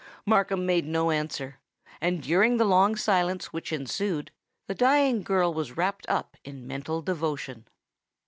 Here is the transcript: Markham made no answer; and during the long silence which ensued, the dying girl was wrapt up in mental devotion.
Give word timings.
Markham 0.25 0.65
made 0.65 0.87
no 0.87 1.11
answer; 1.11 1.59
and 2.01 2.23
during 2.23 2.57
the 2.57 2.65
long 2.65 2.95
silence 2.95 3.53
which 3.53 3.71
ensued, 3.71 4.31
the 4.67 4.73
dying 4.73 5.21
girl 5.21 5.53
was 5.53 5.77
wrapt 5.77 6.09
up 6.09 6.35
in 6.43 6.65
mental 6.65 7.03
devotion. 7.03 7.67